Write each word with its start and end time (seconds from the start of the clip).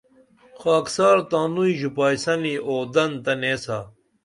خاکسار 0.61 1.17
تانوئی 1.31 1.73
ژوپائیسنی 1.79 2.53
اودن 2.69 3.11
تہ 3.23 3.33
نیسا 3.41 3.79